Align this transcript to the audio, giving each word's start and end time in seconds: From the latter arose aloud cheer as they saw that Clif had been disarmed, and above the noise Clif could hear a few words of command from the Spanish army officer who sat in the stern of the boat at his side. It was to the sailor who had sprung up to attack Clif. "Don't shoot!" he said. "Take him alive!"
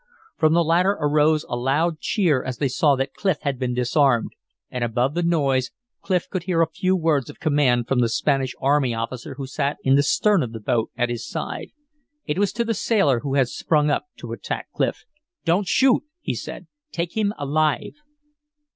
From 0.35 0.53
the 0.53 0.63
latter 0.63 0.97
arose 0.99 1.45
aloud 1.47 1.99
cheer 1.99 2.41
as 2.43 2.57
they 2.57 2.67
saw 2.69 2.95
that 2.95 3.13
Clif 3.13 3.37
had 3.41 3.59
been 3.59 3.75
disarmed, 3.75 4.31
and 4.71 4.83
above 4.83 5.13
the 5.13 5.21
noise 5.21 5.69
Clif 6.01 6.27
could 6.27 6.41
hear 6.45 6.59
a 6.63 6.67
few 6.71 6.95
words 6.95 7.29
of 7.29 7.39
command 7.39 7.87
from 7.87 7.99
the 7.99 8.09
Spanish 8.09 8.55
army 8.59 8.95
officer 8.95 9.35
who 9.35 9.45
sat 9.45 9.77
in 9.83 9.93
the 9.93 10.01
stern 10.01 10.41
of 10.41 10.53
the 10.53 10.59
boat 10.59 10.89
at 10.97 11.09
his 11.09 11.29
side. 11.29 11.69
It 12.25 12.39
was 12.39 12.51
to 12.53 12.65
the 12.65 12.73
sailor 12.73 13.19
who 13.19 13.35
had 13.35 13.49
sprung 13.49 13.91
up 13.91 14.07
to 14.17 14.31
attack 14.31 14.71
Clif. 14.73 15.05
"Don't 15.45 15.67
shoot!" 15.67 16.01
he 16.19 16.33
said. 16.33 16.65
"Take 16.91 17.15
him 17.15 17.31
alive!" 17.37 17.93